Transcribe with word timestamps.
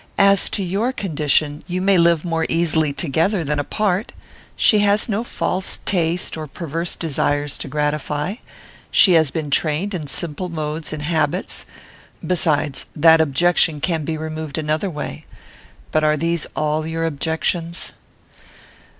As 0.17 0.49
to 0.49 0.63
your 0.63 0.91
condition, 0.91 1.63
you 1.67 1.79
may 1.79 1.95
live 1.99 2.25
more 2.25 2.47
easily 2.49 2.91
together 2.91 3.43
than 3.43 3.59
apart. 3.59 4.13
She 4.55 4.79
has 4.79 5.07
no 5.07 5.23
false 5.23 5.77
taste 5.85 6.35
or 6.35 6.47
perverse 6.47 6.95
desires 6.95 7.55
to 7.59 7.67
gratify. 7.67 8.37
She 8.89 9.11
has 9.13 9.29
been 9.29 9.51
trained 9.51 9.93
in 9.93 10.07
simple 10.07 10.49
modes 10.49 10.91
and 10.91 11.03
habits. 11.03 11.67
Besides, 12.25 12.87
that 12.95 13.21
objection 13.21 13.79
can 13.79 14.03
be 14.03 14.17
removed 14.17 14.57
another 14.57 14.89
way. 14.89 15.27
But 15.91 16.03
are 16.03 16.17
these 16.17 16.47
all 16.55 16.87
your 16.87 17.05
objections?" 17.05 17.91